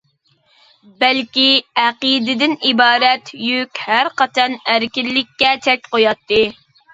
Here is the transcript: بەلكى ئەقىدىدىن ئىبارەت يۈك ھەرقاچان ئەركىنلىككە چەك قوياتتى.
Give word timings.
بەلكى 1.01 1.43
ئەقىدىدىن 1.81 2.55
ئىبارەت 2.69 3.29
يۈك 3.49 3.83
ھەرقاچان 3.91 4.57
ئەركىنلىككە 4.73 5.53
چەك 5.69 5.87
قوياتتى. 5.93 6.43